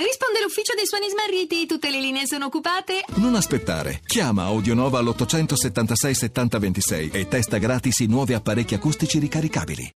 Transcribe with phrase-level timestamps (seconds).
[0.00, 3.02] Risponde l'ufficio dei suoni smarriti, tutte le linee sono occupate.
[3.16, 4.00] Non aspettare.
[4.06, 9.90] Chiama Audionova all'876 7026 e testa gratis i nuovi apparecchi acustici ricaricabili.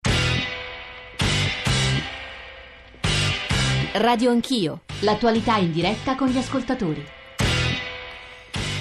[3.95, 7.05] Radio Anch'io, l'attualità in diretta con gli ascoltatori.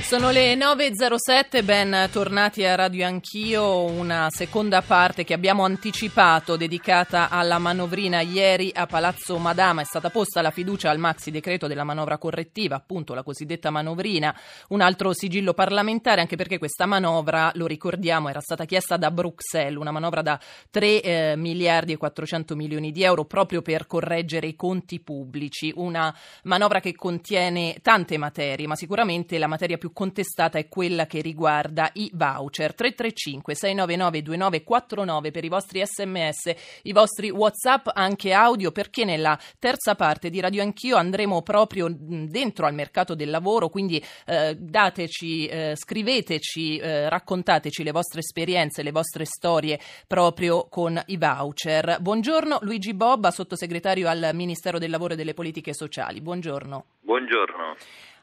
[0.08, 7.30] Sono le 9.07, ben tornati a Radio Anch'io, una seconda parte che abbiamo anticipato dedicata
[7.30, 9.82] alla manovrina ieri a Palazzo Madama.
[9.82, 14.34] È stata posta la fiducia al maxi decreto della manovra correttiva, appunto la cosiddetta manovrina,
[14.70, 19.78] un altro sigillo parlamentare, anche perché questa manovra, lo ricordiamo, era stata chiesta da Bruxelles,
[19.78, 20.39] una manovra da
[20.72, 26.16] 3 eh, miliardi e 400 milioni di euro proprio per correggere i conti pubblici, una
[26.44, 31.90] manovra che contiene tante materie, ma sicuramente la materia più contestata è quella che riguarda
[31.94, 32.76] i voucher.
[32.76, 39.96] 335 699 2949 per i vostri sms, i vostri whatsapp, anche audio, perché nella terza
[39.96, 45.73] parte di Radio Anch'io andremo proprio dentro al mercato del lavoro, quindi eh, dateci, eh,
[45.76, 51.98] scriveteci, eh, raccontateci le vostre esperienze, le vostre storie proprio con i voucher.
[52.00, 56.22] Buongiorno Luigi Bobba, sottosegretario al Ministero del Lavoro e delle Politiche Sociali.
[56.22, 56.86] Buongiorno.
[57.02, 57.76] Buongiorno.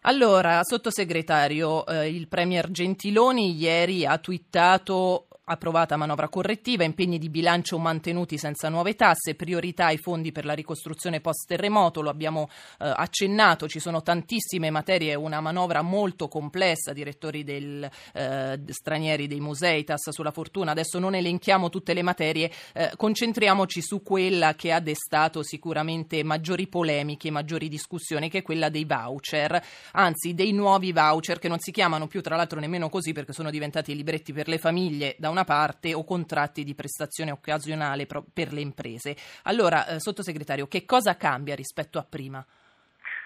[0.07, 7.79] Allora, sottosegretario, eh, il Premier Gentiloni ieri ha twittato approvata manovra correttiva, impegni di bilancio
[7.79, 13.69] mantenuti senza nuove tasse, priorità ai fondi per la ricostruzione post-terremoto, lo abbiamo eh, accennato,
[13.69, 20.13] ci sono tantissime materie, una manovra molto complessa, direttori del, eh, stranieri dei musei, tassa
[20.13, 25.43] sulla fortuna, adesso non elenchiamo tutte le materie, eh, concentriamoci su quella che ha destato
[25.43, 31.49] sicuramente maggiori polemiche, maggiori discussioni, che è quella dei voucher, anzi dei nuovi voucher che
[31.49, 35.17] non si chiamano più tra l'altro nemmeno così perché sono diventati libretti per le famiglie
[35.19, 39.17] da una parte o contratti di prestazione occasionale per le imprese.
[39.43, 42.45] Allora, eh, sottosegretario, che cosa cambia rispetto a prima?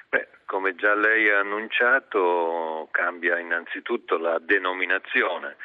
[0.08, 5.56] Beh, come già lei ha annunciato, cambia innanzitutto la denominazione.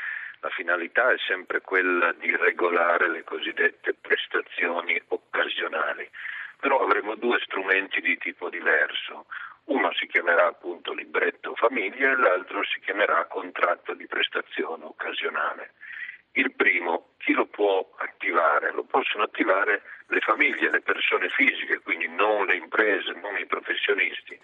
[0.42, 6.10] La finalità è sempre quella di regolare le cosiddette prestazioni occasionali,
[6.60, 9.28] però avremo due strumenti di tipo diverso.
[9.66, 15.72] Uno si chiamerà appunto libretto famiglia e l'altro si chiamerà contratto di prestazione occasionale.
[16.36, 18.72] Il primo, chi lo può attivare?
[18.72, 24.40] Lo possono attivare le famiglie, le persone fisiche, quindi non le imprese, non i professionisti.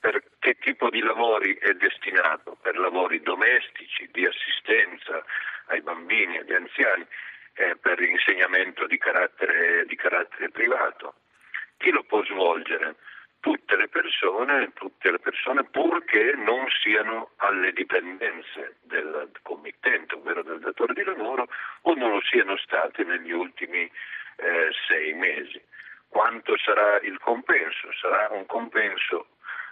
[0.00, 2.56] Per che tipo di lavori è destinato?
[2.62, 5.22] Per lavori domestici, di assistenza
[5.66, 7.06] ai bambini, agli anziani,
[7.54, 11.16] eh, per insegnamento di carattere, di carattere privato.
[11.76, 12.96] Chi lo può svolgere?
[13.46, 20.58] tutte le persone, tutte le persone purché non siano alle dipendenze del committente, ovvero del
[20.58, 21.46] datore di lavoro,
[21.82, 25.60] o non lo siano state negli ultimi eh, sei mesi.
[26.08, 27.92] Quanto sarà il compenso?
[28.00, 29.28] Sarà un compenso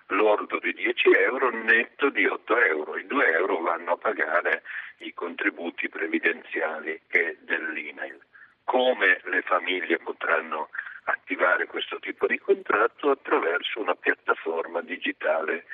[0.08, 2.96] lordo di 10 euro, netto di 8 euro.
[2.96, 4.62] I 2 euro vanno a pagare
[4.98, 8.18] i contributi previdenziali e dell'INAIL.
[8.64, 10.68] Come le famiglie potranno
[11.04, 15.64] attivare questo tipo di contratto attraverso una piattaforma digitale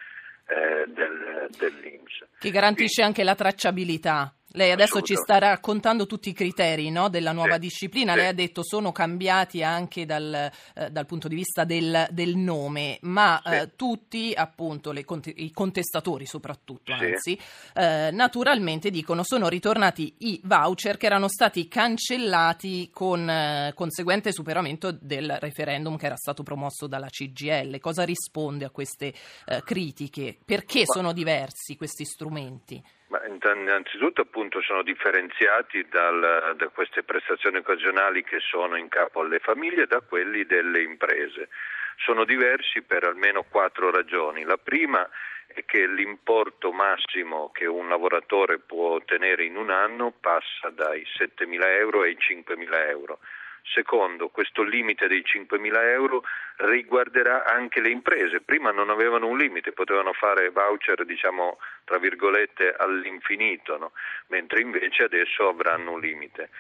[0.46, 2.26] eh, del, dell'Inps.
[2.38, 4.34] Che garantisce anche la tracciabilità.
[4.54, 8.18] Lei adesso ci sta raccontando tutti i criteri no, della nuova sì, disciplina, sì.
[8.18, 12.98] lei ha detto sono cambiati anche dal, eh, dal punto di vista del, del nome,
[13.02, 13.54] ma sì.
[13.54, 15.04] eh, tutti appunto le,
[15.36, 17.38] i contestatori soprattutto, anzi,
[17.74, 24.90] eh, naturalmente dicono sono ritornati i voucher che erano stati cancellati con eh, conseguente superamento
[24.90, 27.78] del referendum che era stato promosso dalla CGL.
[27.78, 29.14] Cosa risponde a queste
[29.46, 30.36] eh, critiche?
[30.44, 32.82] Perché sono diversi questi strumenti?
[33.10, 39.40] Ma innanzitutto appunto sono differenziati dal, da queste prestazioni occasionali che sono in capo alle
[39.40, 41.48] famiglie da quelli delle imprese.
[41.96, 44.44] Sono diversi per almeno quattro ragioni.
[44.44, 45.08] La prima
[45.48, 51.66] è che l'importo massimo che un lavoratore può ottenere in un anno passa dai 7.000
[51.80, 53.18] euro ai 5.000 euro
[53.62, 56.22] Secondo, questo limite dei 5.000 euro
[56.56, 58.40] riguarderà anche le imprese.
[58.40, 63.92] Prima non avevano un limite, potevano fare voucher, diciamo, tra virgolette, all'infinito, no?
[64.28, 66.50] mentre invece adesso avranno un limite.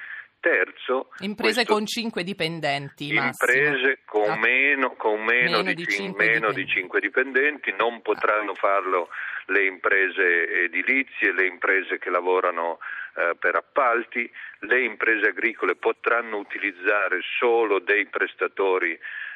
[0.40, 3.12] Terzo, imprese questo, con 5 dipendenti.
[3.12, 4.38] Imprese con, ah.
[4.38, 9.10] meno, con meno, meno, di, di 5 meno di 5 dipendenti non potranno farlo
[9.46, 12.78] le imprese edilizie, le imprese che lavorano
[13.16, 18.92] eh, per appalti, le imprese agricole potranno utilizzare solo dei prestatori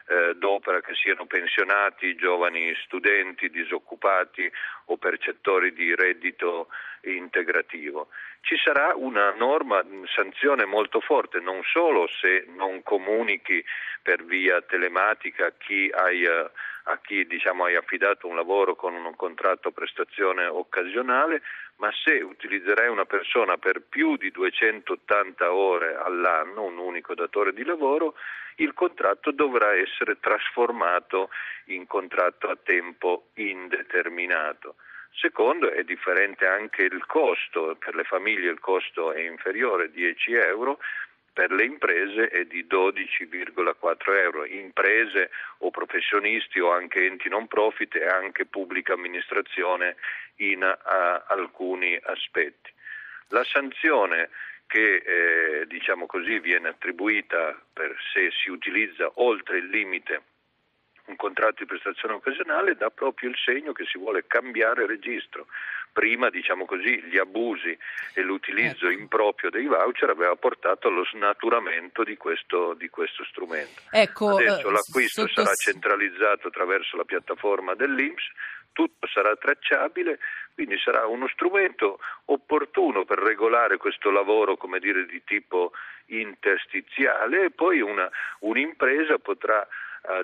[0.07, 4.51] eh, d'opera che siano pensionati, giovani studenti, disoccupati
[4.87, 6.69] o percettori di reddito
[7.03, 8.09] integrativo.
[8.45, 9.83] Ci sarà una norma,
[10.15, 13.65] sanzione molto forte, non solo se non comunichi
[14.03, 16.51] per via telematica chi hai eh,
[16.85, 21.41] a chi diciamo, hai affidato un lavoro con un contratto prestazione occasionale,
[21.77, 27.65] ma se utilizzerai una persona per più di 280 ore all'anno, un unico datore di
[27.65, 28.15] lavoro,
[28.57, 31.31] il contratto dovrà essere trasformato
[31.67, 34.77] in contratto a tempo indeterminato.
[35.17, 40.79] Secondo, è differente anche il costo, per le famiglie il costo è inferiore, 10 euro,
[41.33, 47.97] per le imprese è di 12,4 euro, imprese o professionisti o anche enti non profit
[47.97, 49.97] e anche pubblica amministrazione
[50.37, 52.73] in a, alcuni aspetti.
[53.29, 54.31] La sanzione
[54.67, 60.23] che eh, diciamo così, viene attribuita per se si utilizza oltre il limite
[61.25, 65.47] contratto di prestazione occasionale dà proprio il segno che si vuole cambiare registro.
[65.91, 67.77] Prima, diciamo così, gli abusi
[68.15, 69.01] e l'utilizzo ecco.
[69.01, 73.81] improprio dei voucher aveva portato allo snaturamento di questo, di questo strumento.
[73.91, 75.43] Ecco, Adesso eh, l'acquisto sotto...
[75.43, 78.25] sarà centralizzato attraverso la piattaforma dell'Inps,
[78.73, 80.19] tutto sarà tracciabile,
[80.53, 85.73] quindi sarà uno strumento opportuno per regolare questo lavoro, come dire, di tipo
[86.07, 88.11] interstiziale e poi una,
[88.41, 89.67] un'impresa potrà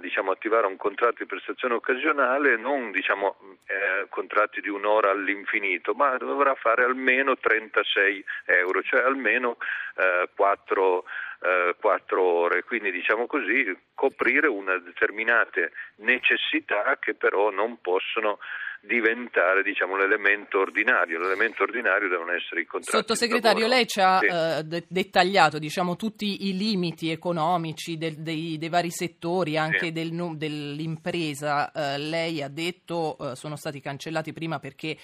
[0.00, 3.36] diciamo, attivare un contratto di prestazione occasionale, non diciamo,
[3.66, 9.56] eh, contratti di un'ora all'infinito, ma dovrà fare almeno 36 euro, cioè almeno
[9.96, 11.04] eh, 4,
[11.42, 18.38] eh, 4 ore, quindi diciamo così coprire una determinate necessità che però non possono
[18.80, 21.18] diventare diciamo, l'elemento ordinario.
[21.18, 22.96] L'elemento ordinario devono essere i contratti.
[22.96, 24.26] Sottosegretario, lei ci ha sì.
[24.26, 29.92] uh, de- dettagliato diciamo, tutti i limiti economici del, dei, dei, vari settori, anche sì.
[29.92, 31.70] del, dell'impresa.
[31.74, 34.96] Uh, lei ha detto uh, sono stati cancellati prima perché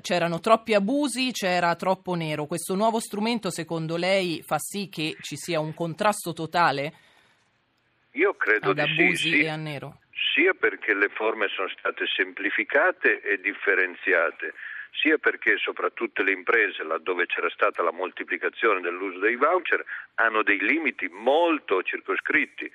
[0.00, 2.46] c'erano troppi abusi, c'era troppo nero.
[2.46, 6.92] Questo nuovo strumento secondo lei fa sì che ci sia un contrasto totale?
[8.12, 9.98] Io credo ad di abusi sì, e a nero
[10.32, 14.54] sia perché le forme sono state semplificate e differenziate,
[14.90, 19.84] sia perché soprattutto le imprese, laddove c'era stata la moltiplicazione dell'uso dei voucher,
[20.14, 22.70] hanno dei limiti molto circoscritti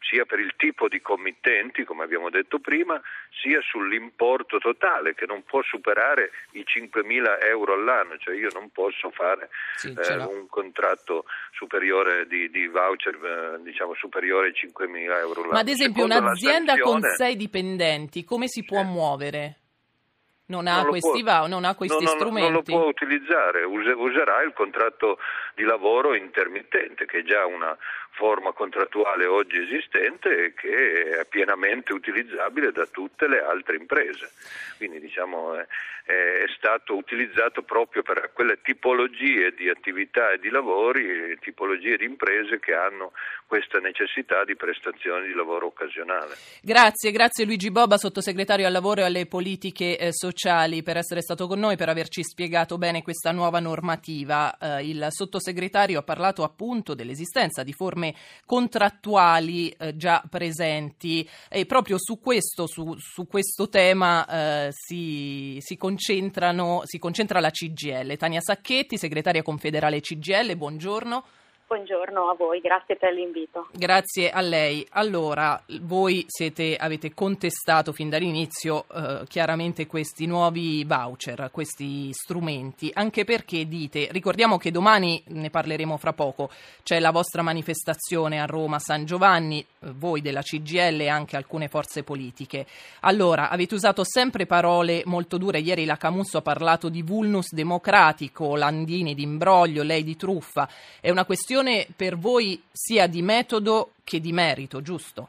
[0.00, 3.00] sia per il tipo di committenti, come abbiamo detto prima,
[3.42, 9.10] sia sull'importo totale che non può superare i 5.000 euro all'anno, cioè io non posso
[9.10, 15.40] fare sì, eh, un contratto superiore di, di voucher eh, diciamo superiore ai 5.000 euro
[15.40, 15.52] all'anno.
[15.52, 17.00] Ma ad esempio Secondo un'azienda sanzione...
[17.00, 18.86] con sei dipendenti come si può sì.
[18.86, 19.56] muovere?
[20.48, 22.42] Non ha, non questi, può, non ha questi non, strumenti.
[22.42, 25.18] Non lo può utilizzare, userà il contratto
[25.56, 27.76] di lavoro intermittente, che è già una
[28.16, 34.32] forma contrattuale oggi esistente che è pienamente utilizzabile da tutte le altre imprese.
[34.78, 35.66] Quindi diciamo, è,
[36.06, 42.60] è stato utilizzato proprio per quelle tipologie di attività e di lavori, tipologie di imprese
[42.60, 43.12] che hanno
[43.46, 46.34] questa necessità di prestazioni di lavoro occasionale.
[46.62, 51.48] Grazie, grazie Luigi Boba, sottosegretario al lavoro e alle politiche eh, sociali, per essere stato
[51.48, 54.56] con noi, per averci spiegato bene questa nuova normativa.
[54.58, 58.05] Eh, il sottosegretario ha parlato appunto dell'esistenza di forme
[58.44, 65.78] contrattuali eh, già presenti e proprio su questo, su, su questo tema eh, si, si,
[65.78, 68.16] si concentra la CGL.
[68.16, 71.24] Tania Sacchetti, segretaria confederale CGL, buongiorno.
[71.68, 73.66] Buongiorno a voi, grazie per l'invito.
[73.72, 74.86] Grazie a lei.
[74.90, 83.24] Allora, voi siete, avete contestato fin dall'inizio eh, chiaramente questi nuovi voucher, questi strumenti, anche
[83.24, 86.50] perché dite, ricordiamo che domani, ne parleremo fra poco,
[86.84, 91.66] c'è la vostra manifestazione a Roma San Giovanni, eh, voi della CGL e anche alcune
[91.66, 92.64] forze politiche.
[93.00, 98.54] Allora, avete usato sempre parole molto dure, ieri la Camusso ha parlato di vulnus democratico,
[98.54, 100.68] Landini di imbroglio, lei di truffa,
[101.00, 105.28] è una questione questione per voi sia di metodo che di merito, giusto?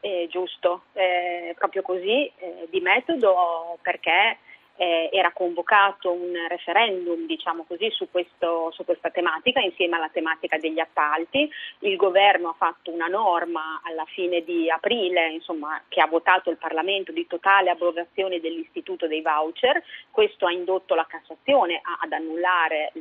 [0.00, 4.38] Eh, giusto, eh, proprio così, eh, di metodo perché
[4.78, 10.56] eh, era convocato un referendum diciamo così, su, questo, su, questa tematica insieme alla tematica
[10.56, 11.50] degli appalti.
[11.80, 16.56] Il governo ha fatto una norma alla fine di aprile insomma, che ha votato il
[16.56, 19.82] Parlamento di totale abrogazione dell'istituto dei voucher.
[20.10, 22.92] Questo ha indotto la Cassazione a, ad annullare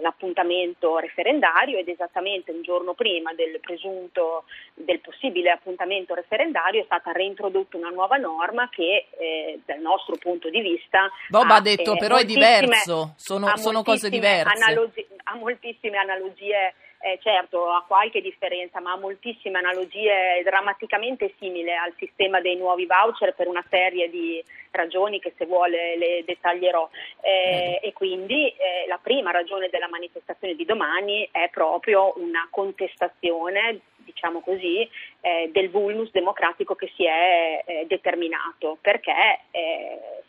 [0.00, 7.10] l'appuntamento referendario ed esattamente un giorno prima del presunto del possibile appuntamento referendario è stata
[7.10, 11.98] reintrodotta una nuova norma che eh, dal nostro punto di vista Bob ha, detto eh,
[11.98, 14.64] però è diverso, sono, sono cose diverse.
[14.64, 16.74] Analogi- ha moltissime analogie
[17.06, 22.86] eh, certo ha qualche differenza, ma ha moltissime analogie drammaticamente simili al sistema dei nuovi
[22.86, 26.88] voucher per una serie di ragioni che se vuole le dettaglierò.
[27.20, 33.80] Eh, e quindi eh, la prima ragione della manifestazione di domani è proprio una contestazione
[34.06, 34.88] diciamo così,
[35.20, 39.40] eh, del vulnus democratico che si è eh, determinato, perché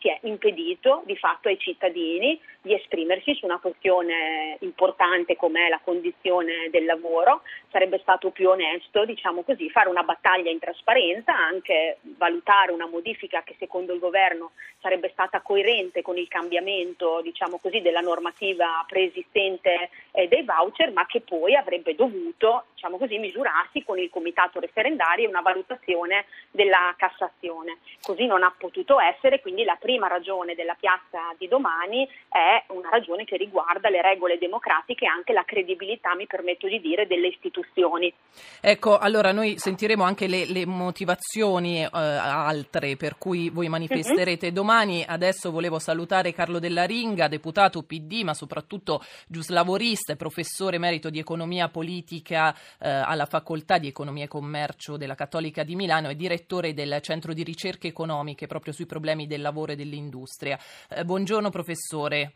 [0.00, 5.80] si è impedito di fatto ai cittadini di esprimersi su una questione importante come la
[5.82, 11.98] condizione del lavoro, sarebbe stato più onesto, diciamo così, fare una battaglia in trasparenza, anche
[12.02, 17.80] valutare una modifica che secondo il governo sarebbe stata coerente con il cambiamento, diciamo così,
[17.80, 23.98] della normativa preesistente eh, dei voucher, ma che poi avrebbe dovuto, diciamo così, misurarsi con
[23.98, 27.78] il comitato referendario e una valutazione della Cassazione.
[28.02, 32.90] Così non ha potuto essere, quindi la prima ragione della piazza di domani è una
[32.90, 37.28] ragione che riguarda le regole democratiche e anche la credibilità, mi permetto di dire, delle
[37.28, 38.12] istituzioni.
[38.60, 44.54] Ecco, allora noi sentiremo anche le, le motivazioni eh, altre per cui voi manifesterete mm-hmm.
[44.54, 45.04] domani.
[45.08, 51.18] Adesso volevo salutare Carlo Della Ringa, deputato PD, ma soprattutto giuslavorista e professore emerito di
[51.18, 56.74] economia politica eh, alla Facoltà di Economia e Commercio della Cattolica di Milano e direttore
[56.74, 60.58] del Centro di Ricerche Economiche proprio sui problemi del lavoro e dell'industria.
[60.88, 62.32] Eh, buongiorno professore.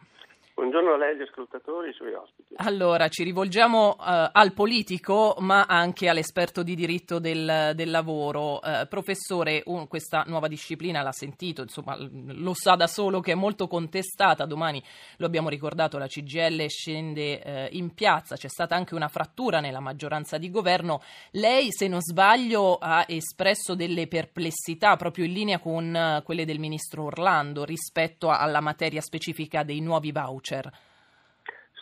[0.62, 2.54] Buongiorno a lei, agli ascoltatori ai suoi ospiti.
[2.58, 8.60] Allora, ci rivolgiamo uh, al politico, ma anche all'esperto di diritto del, del lavoro.
[8.62, 13.34] Uh, professore, un, questa nuova disciplina l'ha sentito, insomma, lo sa da solo che è
[13.34, 14.44] molto contestata.
[14.44, 14.80] Domani,
[15.16, 19.80] lo abbiamo ricordato, la CGL scende uh, in piazza, c'è stata anche una frattura nella
[19.80, 21.02] maggioranza di governo.
[21.32, 27.06] Lei, se non sbaglio, ha espresso delle perplessità proprio in linea con quelle del ministro
[27.06, 30.70] Orlando rispetto alla materia specifica dei nuovi voucher voucher?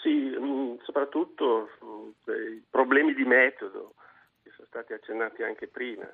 [0.03, 2.11] Sì, mm, soprattutto mm,
[2.55, 3.95] i problemi di metodo
[4.43, 6.09] che sono stati accennati anche prima.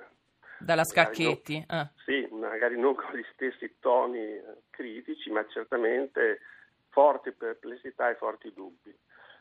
[0.59, 1.65] Dalla Scacchetti?
[1.67, 1.91] Non, ah.
[2.03, 6.41] Sì, magari non con gli stessi toni eh, critici, ma certamente
[6.89, 8.93] forti perplessità e forti dubbi.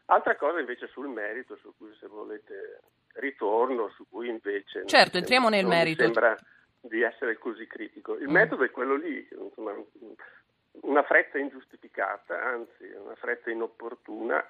[0.09, 2.81] Altra cosa invece sul merito, su cui se volete
[3.15, 4.87] ritorno, su cui invece...
[4.87, 6.03] Certo, entriamo nel merito.
[6.03, 6.37] sembra
[6.81, 8.15] di essere così critico.
[8.17, 8.33] Il mm.
[8.33, 9.75] metodo è quello lì, insomma,
[10.83, 14.45] una fretta ingiustificata, anzi una fretta inopportuna,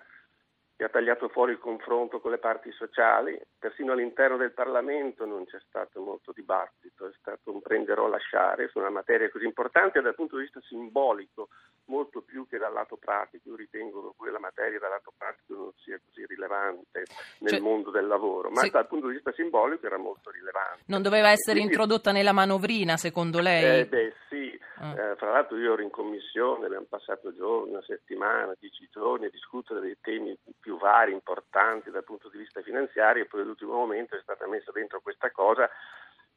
[0.76, 5.46] che ha tagliato fuori il confronto con le parti sociali, persino all'interno del Parlamento non
[5.46, 10.02] c'è stato molto dibattito, è stato un prendere o lasciare su una materia così importante
[10.02, 11.48] dal punto di vista simbolico,
[11.86, 13.48] molto più che dal lato pratico.
[13.48, 17.04] Io ritengo che la materia dal lato pratico non sia così rilevante
[17.38, 18.68] nel cioè, mondo del lavoro, ma se...
[18.68, 20.82] dal punto di vista simbolico era molto rilevante.
[20.86, 23.80] Non doveva essere Quindi, introdotta nella manovrina, secondo lei?
[23.80, 24.36] Eh, beh, sì,
[24.78, 24.92] Ah.
[24.92, 29.30] Eh, fra l'altro io ero in commissione, abbiamo passato giorni, una settimana, dieci giorni a
[29.30, 34.16] discutere dei temi più vari, importanti dal punto di vista finanziario e poi all'ultimo momento
[34.16, 35.70] è stata messa dentro questa cosa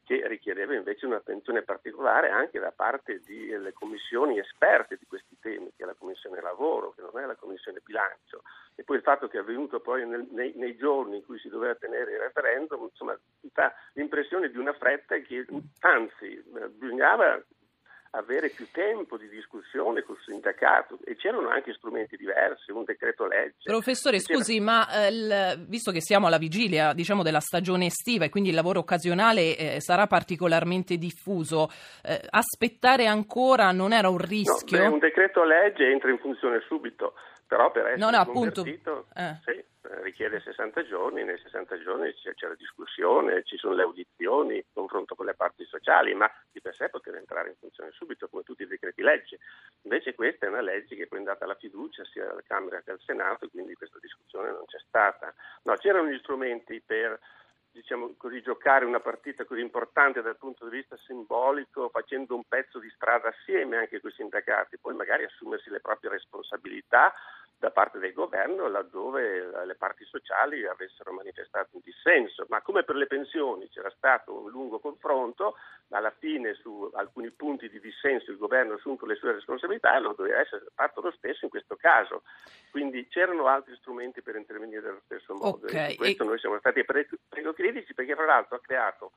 [0.04, 5.82] che richiedeva invece un'attenzione particolare anche da parte delle commissioni esperte di questi temi, che
[5.82, 8.42] è la Commissione Lavoro, che non è la Commissione Bilancio.
[8.76, 11.48] E poi il fatto che è avvenuto poi nel, nei, nei, giorni in cui si
[11.48, 15.44] doveva tenere il referendum, insomma, dà l'impressione di una fretta che
[15.80, 17.42] anzi bisognava
[18.10, 23.62] avere più tempo di discussione col sindacato e c'erano anche strumenti diversi, un decreto legge.
[23.62, 28.28] Professore, scusi, ma eh, il, visto che siamo alla vigilia diciamo, della stagione estiva e
[28.28, 31.68] quindi il lavoro occasionale eh, sarà particolarmente diffuso,
[32.02, 34.78] eh, aspettare ancora non era un rischio?
[34.78, 37.14] No, beh, un decreto legge entra in funzione subito,
[37.50, 39.36] però per essere no, no, appunto, eh.
[39.42, 39.64] sì,
[40.02, 44.66] richiede 60 giorni, nei 60 giorni c'è, c'è, la discussione, ci sono le audizioni, il
[44.72, 48.44] confronto con le parti sociali, ma di per sé poteva entrare in funzione subito come
[48.44, 49.40] tutti i decreti legge.
[49.82, 52.82] Invece questa è una legge che è poi è andata alla fiducia sia alla Camera
[52.82, 55.34] che al Senato e quindi questa discussione non c'è stata.
[55.64, 57.18] No, c'erano gli strumenti per
[57.72, 62.78] diciamo così, giocare una partita così importante dal punto di vista simbolico, facendo un pezzo
[62.78, 67.12] di strada assieme anche con i sindacati, poi magari assumersi le proprie responsabilità
[67.60, 72.96] da parte del governo laddove le parti sociali avessero manifestato un dissenso, ma come per
[72.96, 75.56] le pensioni c'era stato un lungo confronto,
[75.90, 80.00] alla fine su alcuni punti di dissenso il governo ha assunto le sue responsabilità e
[80.00, 82.22] non doveva essere fatto lo stesso in questo caso.
[82.70, 85.66] Quindi c'erano altri strumenti per intervenire dello stesso modo.
[85.66, 85.92] Okay.
[85.92, 86.26] E questo e...
[86.26, 89.12] noi siamo stati prego critici perché fra l'altro ha creato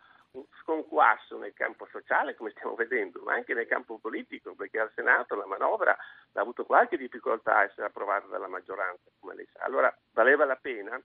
[0.62, 5.36] sconquasso nel campo sociale, come stiamo vedendo, ma anche nel campo politico, perché al Senato
[5.36, 9.64] la manovra ha avuto qualche difficoltà a essere approvata dalla maggioranza, come lei sa.
[9.64, 11.00] Allora valeva la pena,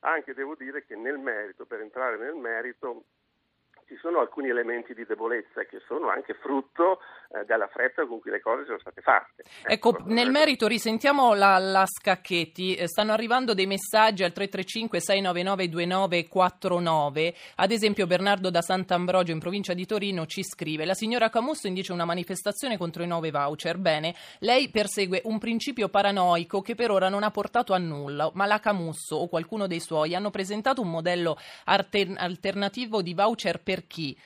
[0.00, 3.04] anche devo dire che nel merito, per entrare nel merito,
[3.86, 7.00] ci sono alcuni elementi di debolezza che sono anche frutto
[7.34, 9.44] eh, della fretta con cui le cose sono state fatte.
[9.62, 15.00] Ecco, ecco nel merito risentiamo la, la Scacchetti, eh, stanno arrivando dei messaggi al 335
[15.00, 21.28] 699 2949, ad esempio Bernardo da Sant'Ambrogio in provincia di Torino ci scrive la signora
[21.28, 26.74] Camusso indice una manifestazione contro i nuovi voucher, bene, lei persegue un principio paranoico che
[26.74, 30.30] per ora non ha portato a nulla, ma la Camusso o qualcuno dei suoi hanno
[30.30, 34.16] presentato un modello alternativo di voucher per chi?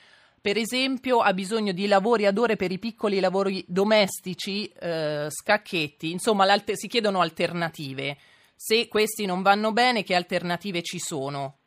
[0.41, 6.11] per esempio ha bisogno di lavori ad ore per i piccoli lavori domestici, eh, scacchetti,
[6.11, 8.17] insomma si chiedono alternative.
[8.55, 11.57] Se questi non vanno bene, che alternative ci sono?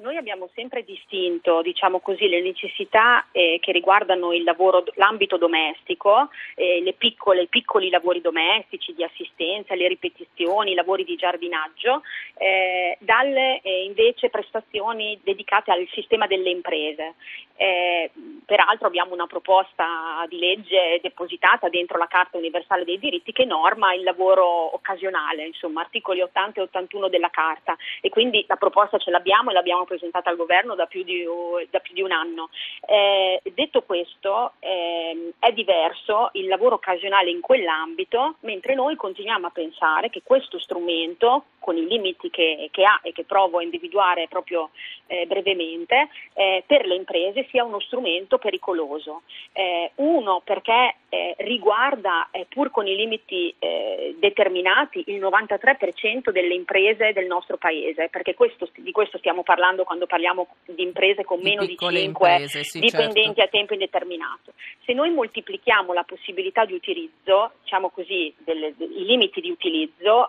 [0.00, 6.80] Noi abbiamo sempre distinto, diciamo così, le necessità eh, che riguardano lavoro, l'ambito domestico, eh,
[6.80, 12.02] le piccole, i piccoli lavori domestici di assistenza, le ripetizioni, i lavori di giardinaggio,
[12.36, 17.14] eh, dalle eh, invece prestazioni dedicate al sistema delle imprese.
[17.56, 18.12] Eh,
[18.46, 23.94] peraltro abbiamo una proposta di legge depositata dentro la Carta Universale dei Diritti che norma
[23.94, 29.10] il lavoro occasionale, insomma articoli 80 e 81 della Carta e quindi la proposta ce
[29.10, 31.24] l'abbiamo e l'abbiamo presentata al governo da più di,
[31.70, 32.50] da più di un anno.
[32.86, 39.50] Eh, detto questo eh, è diverso il lavoro occasionale in quell'ambito, mentre noi continuiamo a
[39.50, 44.26] pensare che questo strumento, con i limiti che, che ha e che provo a individuare
[44.26, 44.70] proprio
[45.06, 49.20] eh, brevemente, eh, per le imprese sia uno strumento pericoloso.
[49.52, 56.54] Eh, uno perché eh, riguarda, eh, pur con i limiti eh, determinati, il 93% delle
[56.54, 61.40] imprese del nostro paese, perché questo, di questo stiamo parlando quando parliamo di imprese con
[61.42, 63.42] meno di, di 5 imprese, sì, dipendenti certo.
[63.42, 64.54] a tempo indeterminato.
[64.86, 70.28] Se noi moltiplichiamo la possibilità di utilizzo, diciamo così, delle, i limiti di utilizzo,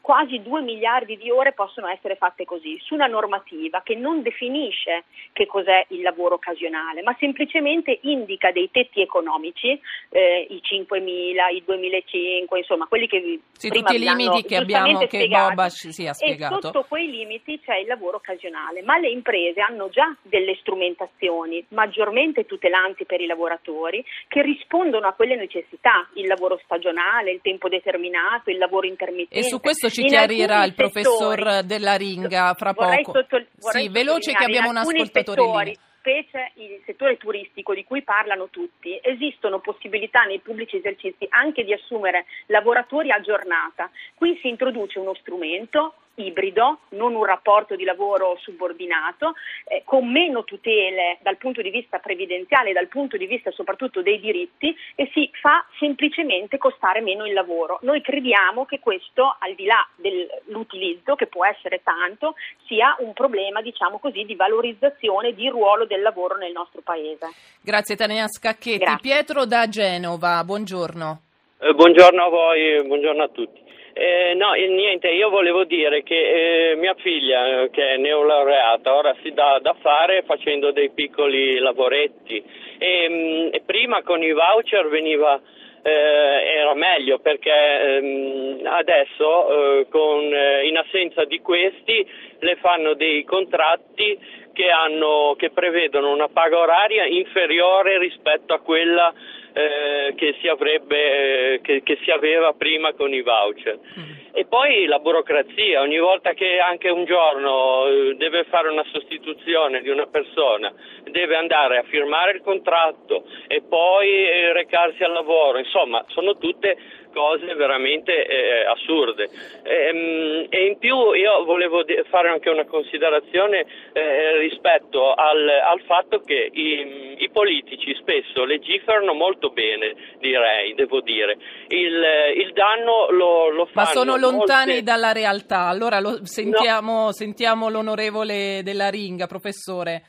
[0.00, 5.04] quasi 2 miliardi di ore possono essere fatte così, su una normativa che non definisce
[5.32, 9.78] che cos'è il lavoro occasionale, ma semplicemente indica dei tetti economici,
[10.08, 15.28] eh, i 5.000, i 2.500, insomma, quelli che sì, tutti i limiti che abbiamo, che
[15.28, 16.58] Bobac si ha spiegato.
[16.58, 21.64] E sotto quei limiti c'è il lavoro occasionale, ma le imprese hanno già delle strumentazioni
[21.68, 27.68] maggiormente tutelanti per i lavoratori che rispondono a quelle necessità, il lavoro stagionale, il tempo
[27.68, 29.38] determinato, il lavoro intermittente.
[29.38, 33.12] E su questo ci chiarirà il professor settori, Della Ringa fra poco.
[33.12, 38.48] Sotto, sì, veloce che abbiamo un ascoltatore settori, specie il settore turistico di cui parlano
[38.48, 43.90] tutti, esistono possibilità nei pubblici esercizi anche di assumere lavoratori a giornata.
[44.14, 50.44] Qui si introduce uno strumento ibrido, non un rapporto di lavoro subordinato, eh, con meno
[50.44, 55.10] tutele dal punto di vista previdenziale e dal punto di vista soprattutto dei diritti e
[55.12, 57.78] si fa semplicemente costare meno il lavoro.
[57.82, 62.34] Noi crediamo che questo, al di là dell'utilizzo, che può essere tanto,
[62.66, 67.28] sia un problema, diciamo così, di valorizzazione di ruolo del lavoro nel nostro Paese.
[67.62, 68.78] Grazie Tania Scacchetti.
[68.78, 68.98] Grazie.
[69.00, 71.20] Pietro da Genova, buongiorno.
[71.60, 73.69] Eh, buongiorno a voi, buongiorno a tutti.
[74.02, 79.30] Eh, no, niente, io volevo dire che eh, mia figlia, che è neolaureata, ora si
[79.32, 82.42] dà da fare facendo dei piccoli lavoretti.
[82.78, 85.38] E, mh, mm, prima con i voucher veniva,
[85.82, 92.06] eh, era meglio perché ehm, adesso eh, con, eh, in assenza di questi
[92.38, 94.18] le fanno dei contratti
[94.60, 99.10] che, hanno, che prevedono una paga oraria inferiore rispetto a quella
[99.54, 103.78] eh, che, si avrebbe, eh, che, che, si aveva prima con i voucher.
[103.78, 104.18] Mm.
[104.32, 109.80] E poi la burocrazia, ogni volta che anche un giorno eh, deve fare una sostituzione
[109.80, 110.70] di una persona,
[111.04, 116.76] deve andare a firmare il contratto e poi eh, recarsi al lavoro, insomma sono tutte
[117.12, 119.28] cose veramente eh, assurde.
[119.62, 125.80] E, ehm, e, in più io volevo fare anche una considerazione eh, rispetto al, al,
[125.82, 131.36] fatto che i, i, politici spesso legiferano molto bene, direi, devo dire.
[131.68, 132.02] Il,
[132.36, 133.86] il danno lo, lo fanno.
[133.86, 134.82] Ma sono lontani molte...
[134.82, 135.66] dalla realtà.
[135.66, 137.12] Allora lo, sentiamo, no.
[137.12, 140.02] sentiamo l'onorevole della Ringa, professore.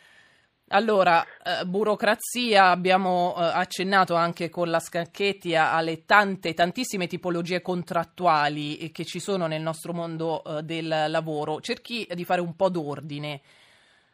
[0.73, 8.89] Allora, eh, burocrazia, abbiamo eh, accennato anche con la Scacchetti alle tante, tantissime tipologie contrattuali
[8.91, 11.60] che ci sono nel nostro mondo eh, del lavoro.
[11.60, 13.41] Cerchi di fare un po' d'ordine.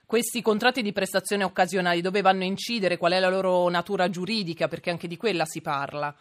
[0.08, 2.98] Questi contratti di prestazione occasionali dove vanno a incidere?
[2.98, 4.68] Qual è la loro natura giuridica?
[4.68, 6.12] Perché anche di quella si parla.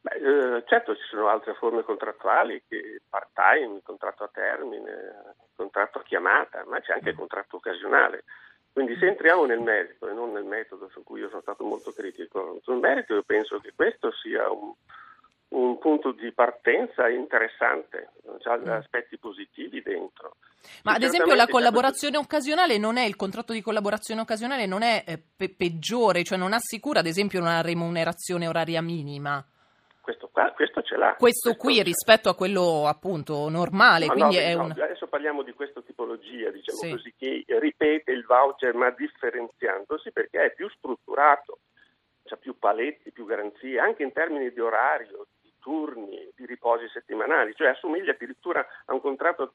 [0.00, 2.60] Beh, eh, certo, ci sono altre forme contrattuali,
[3.08, 8.24] part-time, contratto a termine, contratto a chiamata, ma c'è anche il contratto occasionale.
[8.76, 11.92] Quindi se entriamo nel merito e non nel metodo su cui io sono stato molto
[11.92, 14.70] critico, sul merito io penso che questo sia un,
[15.48, 18.10] un punto di partenza interessante,
[18.44, 18.68] ha Mm.
[18.68, 20.36] aspetti positivi dentro.
[20.82, 25.04] Ma ad esempio la collaborazione occasionale non è, il contratto di collaborazione occasionale non è
[25.06, 29.42] eh, pe- peggiore, cioè non assicura ad esempio una remunerazione oraria minima.
[30.06, 31.16] Questo, qua, questo ce l'ha.
[31.18, 34.70] Questo qui rispetto a quello appunto normale, No, è no, un...
[34.70, 36.90] Adesso parliamo di questa tipologia, diciamo Sì.
[36.90, 41.58] così, che ripete il voucher ma differenziandosi perché è più strutturato,
[42.28, 47.52] ha più paletti, più garanzie, anche in termini di orario, di turni, di riposi settimanali,
[47.56, 49.54] cioè assomiglia addirittura a un contratto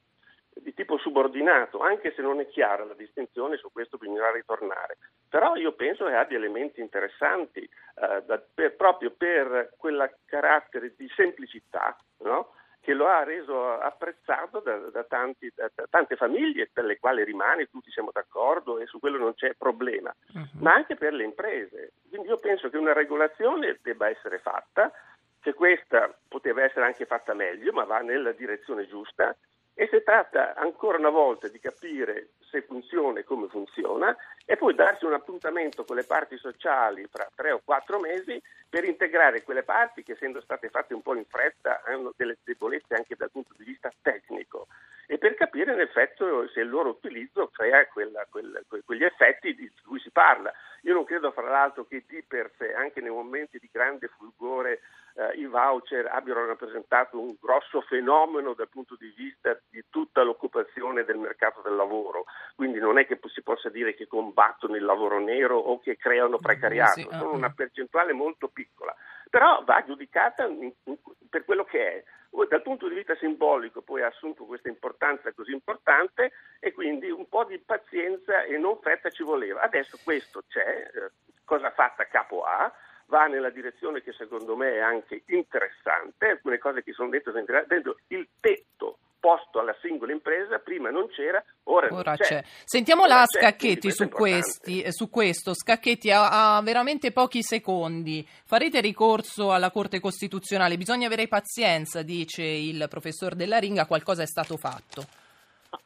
[0.54, 4.98] di tipo subordinato, anche se non è chiara la distinzione, su questo bisognerà ritornare.
[5.30, 11.08] Però io penso che abbia elementi interessanti eh, da- per- proprio per quel carattere di
[11.16, 12.54] semplicità no?
[12.82, 17.68] che lo ha reso apprezzato da, da tanti- da- tante famiglie per le quali rimane,
[17.70, 20.50] tutti siamo d'accordo e su quello non c'è problema, Mhm.
[20.62, 21.94] ma anche per le imprese.
[22.10, 24.92] Quindi io penso che una regolazione debba essere fatta,
[25.40, 29.36] che questa poteva essere anche fatta meglio, ma va nella direzione giusta
[29.82, 34.16] e si tratta ancora una volta di capire se funziona e come funziona
[34.46, 38.40] e poi darsi un appuntamento con le parti sociali fra tre o quattro mesi
[38.70, 42.94] per integrare quelle parti che essendo state fatte un po' in fretta hanno delle debolezze
[42.94, 44.68] anche dal punto di vista tecnico
[45.08, 49.56] e per capire in effetti se il loro utilizzo crea quella- quel- que- quegli effetti
[49.56, 50.54] di cui si parla.
[50.92, 54.82] Io non credo fra l'altro che di per sé, anche nei momenti di grande fulgore,
[55.16, 61.06] eh, i voucher abbiano rappresentato un grosso fenomeno dal punto di vista di tutta l'occupazione
[61.06, 62.26] del mercato del lavoro.
[62.58, 66.40] Quindi non è che si possa dire che combattono il lavoro nero o che creano
[66.40, 68.94] precariato, sì, ah, sono una percentuale molto piccola,
[69.32, 70.98] però va giudicata in- in-
[71.30, 72.04] per quello che è.
[72.50, 77.28] Dal punto di vista simbolico poi ha assunto questa importanza così importante e quindi un
[77.28, 79.62] po' di pazienza e non fretta ci voleva.
[79.62, 81.12] Adesso questo c'è, eh,
[81.46, 82.72] cosa fatta capo A,
[83.06, 87.40] va nella direzione che secondo me è anche interessante, alcune cose che sono dette sono
[87.40, 92.24] interessanti, il tetto posto alla singola impresa prima non c'era, ora, Ora c'è.
[92.24, 92.44] c'è.
[92.66, 95.54] Sentiamo Ora la c'è, Scacchetti su, questi, eh, su questo.
[95.54, 98.28] Scacchetti ha, ha veramente pochi secondi.
[98.46, 100.76] Farete ricorso alla Corte Costituzionale?
[100.76, 105.06] Bisogna avere pazienza, dice il professor Della Ringa, qualcosa è stato fatto.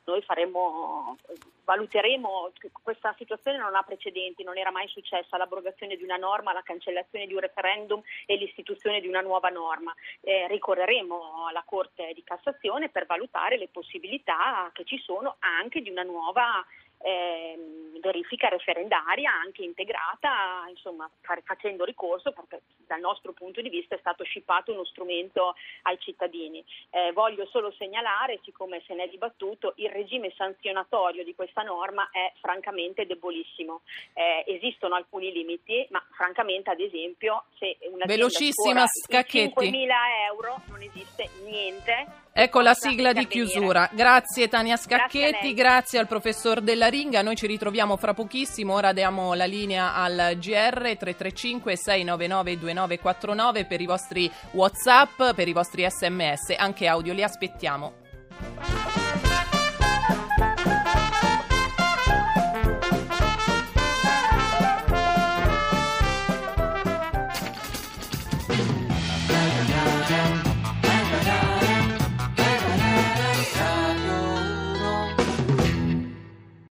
[0.05, 1.17] Noi faremo,
[1.63, 6.63] valuteremo, questa situazione non ha precedenti, non era mai successa l'abrogazione di una norma, la
[6.63, 9.93] cancellazione di un referendum e l'istituzione di una nuova norma.
[10.21, 15.89] Eh, ricorreremo alla Corte di Cassazione per valutare le possibilità che ci sono anche di
[15.89, 16.65] una nuova
[17.05, 21.09] ehm, verifica referendaria anche integrata, insomma,
[21.43, 26.63] facendo ricorso perché dal nostro punto di vista è stato scippato uno strumento ai cittadini.
[26.89, 32.09] Eh, voglio solo segnalare, siccome se ne è dibattuto, il regime sanzionatorio di questa norma
[32.11, 33.81] è francamente debolissimo.
[34.13, 39.69] Eh, esistono alcuni limiti, ma francamente, ad esempio, se una Velocissima, Scacchetti.
[39.71, 39.87] 5.000
[40.29, 42.23] euro non esiste niente.
[42.37, 43.89] Ecco la sigla di chiusura.
[43.93, 45.53] Grazie Tania Grazie Scacchetti, lei.
[45.53, 47.21] grazie al professor Della Ringa.
[47.21, 48.73] Noi ci ritroviamo fra pochissimo.
[48.73, 55.51] Ora diamo la linea al GR 335 699 2949 per i vostri WhatsApp, per i
[55.51, 57.11] vostri SMS, anche audio.
[57.11, 58.94] Li aspettiamo.